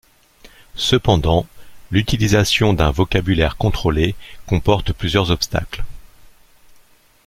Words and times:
Cependant, 0.77 1.45
l'utilisation 1.91 2.73
d'un 2.73 2.89
vocabulaire 2.89 3.55
contrôlé 3.55 4.15
comporte 4.47 4.93
plusieurs 4.93 5.29
obstacles. 5.29 5.83